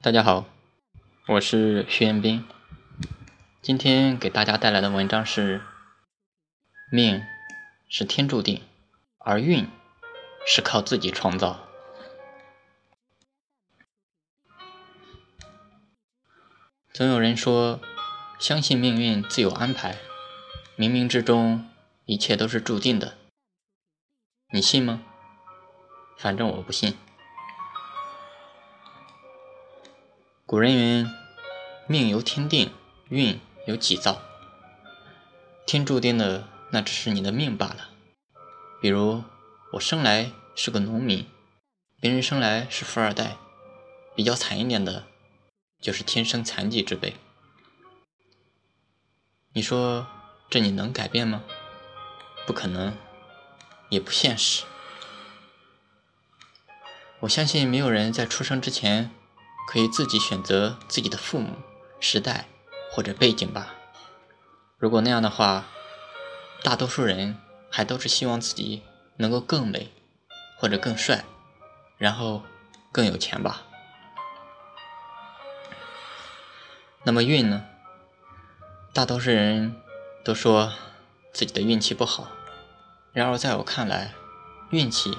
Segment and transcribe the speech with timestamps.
[0.00, 0.46] 大家好，
[1.26, 2.46] 我是徐彦斌。
[3.60, 5.60] 今天给大家带来的文章是：
[6.92, 7.20] 命
[7.88, 8.62] 是天注定，
[9.18, 9.66] 而运
[10.46, 11.68] 是靠自己创造。
[16.92, 17.80] 总有人说，
[18.38, 19.96] 相信命运自有安排，
[20.76, 21.68] 冥冥之中
[22.04, 23.18] 一切都是注定的。
[24.52, 25.02] 你信吗？
[26.16, 26.96] 反正我不信。
[30.48, 31.06] 古人云
[31.86, 32.70] ：“命由天定，
[33.10, 34.22] 运由己造。”
[35.68, 37.90] 天注定的那只是你的命罢了。
[38.80, 39.22] 比如
[39.74, 41.26] 我生来是个农民，
[42.00, 43.36] 别人生来是富二代，
[44.16, 45.04] 比较惨一点的，
[45.82, 47.16] 就是天生残疾之辈。
[49.52, 50.06] 你说
[50.48, 51.44] 这你能改变吗？
[52.46, 52.96] 不可能，
[53.90, 54.64] 也不现实。
[57.20, 59.10] 我相信没有人在出生之前。
[59.70, 61.54] 可以自己选择自己的父母、
[62.00, 62.46] 时代
[62.90, 63.74] 或者背景吧。
[64.78, 65.66] 如果那样的话，
[66.62, 67.36] 大多数人
[67.70, 68.82] 还都是希望自己
[69.18, 69.92] 能够更美，
[70.56, 71.22] 或者更帅，
[71.98, 72.44] 然后
[72.90, 73.64] 更有钱吧。
[77.02, 77.66] 那么运呢？
[78.94, 79.76] 大多数人
[80.24, 80.72] 都说
[81.34, 82.28] 自己的运气不好。
[83.12, 84.14] 然而在我看来，
[84.70, 85.18] 运气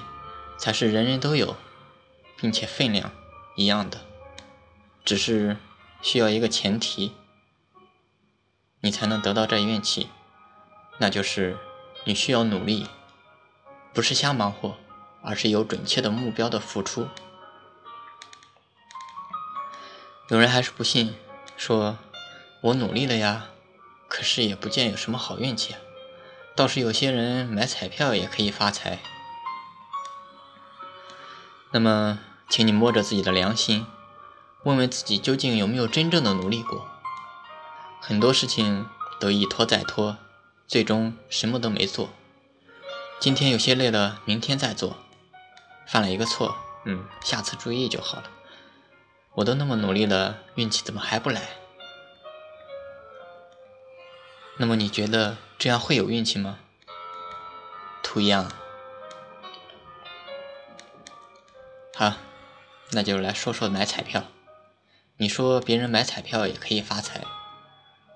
[0.58, 1.54] 才是人人都有，
[2.36, 3.12] 并且分量
[3.54, 4.09] 一样的。
[5.04, 5.56] 只是
[6.02, 7.14] 需要一个前提，
[8.80, 10.08] 你才能得到这运气，
[10.98, 11.58] 那就是
[12.04, 12.88] 你需要努力，
[13.92, 14.76] 不是瞎忙活，
[15.22, 17.08] 而是有准确的目标的付出。
[20.28, 21.16] 有人还是不信，
[21.56, 21.98] 说
[22.60, 23.48] 我努力了呀，
[24.06, 25.80] 可是也不见有什么好运气啊，
[26.54, 29.00] 倒是有些人买彩票也可以发财。
[31.72, 33.86] 那么，请你摸着自己的良心。
[34.64, 36.86] 问问自己究竟有没有真正的努力过？
[37.98, 38.86] 很多事情
[39.18, 40.18] 都一拖再拖，
[40.66, 42.10] 最终什么都没做。
[43.18, 44.98] 今天有些累了，明天再做。
[45.86, 48.24] 犯了一个错，嗯，下次注意就好了。
[49.34, 51.42] 我都那么努力了，运气怎么还不来？
[54.58, 56.58] 那么你觉得这样会有运气吗？
[58.02, 58.52] 图一样。
[61.94, 62.12] 好，
[62.90, 64.24] 那就来说说买彩票。
[65.20, 67.20] 你说别人买彩票也可以发财，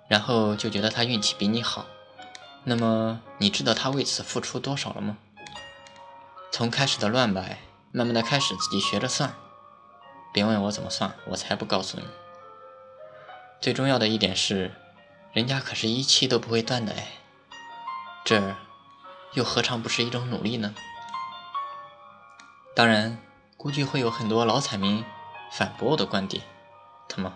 [0.09, 1.85] 然后就觉得他运气比你好，
[2.63, 5.19] 那么你知道他为此付出多少了吗？
[6.51, 7.59] 从开始的乱买，
[7.93, 9.35] 慢慢的开始自己学着算，
[10.33, 12.05] 别问我怎么算，我才不告诉你。
[13.61, 14.73] 最重要的一点是，
[15.35, 17.09] 人家可是一期都不会断的哎，
[18.25, 18.57] 这
[19.35, 20.75] 又何尝不是一种努力呢？
[22.75, 23.19] 当然，
[23.59, 25.05] 估计会有很多老彩民
[25.53, 26.43] 反驳我的观点。
[27.09, 27.35] 他妈，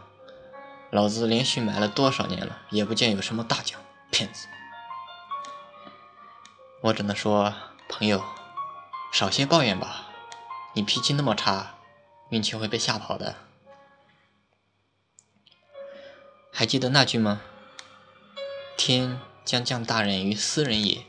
[0.91, 3.81] 老子连续买了多少年了，也不见有什么大奖，
[4.11, 4.49] 骗子！
[6.81, 7.55] 我只能说，
[7.89, 8.25] 朋友，
[9.13, 10.09] 少些抱怨吧。
[10.75, 11.75] 你脾气那么差，
[12.31, 13.37] 运气会被吓跑的。
[16.53, 17.41] 还记得那句吗？
[18.77, 21.05] 天将降大任于斯人也，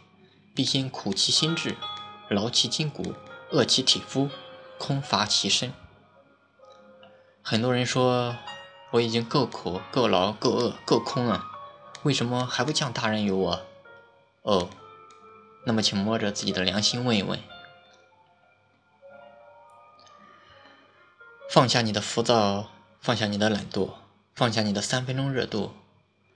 [0.53, 1.75] 必先苦其心志，
[2.29, 3.15] 劳其筋骨，
[3.51, 4.29] 饿其体肤，
[4.77, 5.73] 空乏其身。
[7.41, 8.35] 很多人说。
[8.91, 11.45] 我已经够苦、够劳、够饿、够空了，
[12.03, 13.61] 为什么还不降大任于我？
[14.41, 14.69] 哦，
[15.65, 17.39] 那么请摸着自己的良心问一问，
[21.51, 23.91] 放下你的浮躁，放下你的懒惰，
[24.33, 25.73] 放下你的三分钟热度，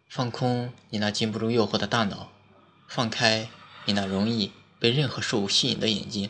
[0.08, 2.30] 放空你那禁不住诱惑的大脑，
[2.88, 3.50] 放开
[3.86, 6.30] 你那容易被任何事物吸引的眼睛，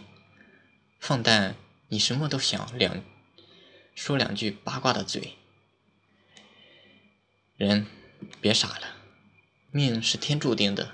[1.01, 1.55] 放淡
[1.89, 3.03] 你什么都想两
[3.93, 5.37] 说两句八卦的嘴。
[7.63, 7.87] 人，
[8.41, 8.97] 别傻了，
[9.71, 10.91] 命是天注定的，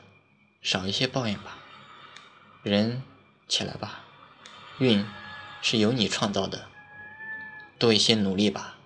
[0.61, 1.57] 少一些抱怨吧。
[2.61, 3.01] 人，
[3.47, 4.05] 起来吧，
[4.77, 5.03] 运
[5.63, 6.67] 是由你创造的，
[7.79, 8.77] 多一些努力吧。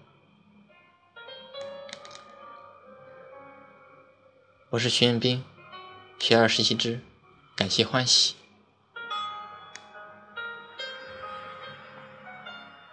[4.69, 5.43] 我是徐彦斌，
[6.17, 7.01] 学而时习之，
[7.53, 8.35] 感谢欢喜。